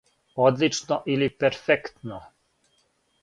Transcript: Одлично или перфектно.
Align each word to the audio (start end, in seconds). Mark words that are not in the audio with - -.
Одлично 0.35 1.03
или 1.05 1.27
перфектно. 1.29 2.27